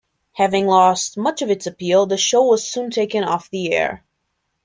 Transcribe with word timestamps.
Having 0.33 0.65
lost 0.65 1.15
much 1.15 1.43
of 1.43 1.51
its 1.51 1.67
appeal, 1.67 2.07
the 2.07 2.17
show 2.17 2.41
was 2.43 2.67
soon 2.67 2.89
taken 2.89 3.23
off 3.23 3.51
the 3.51 3.71
air. 3.71 4.03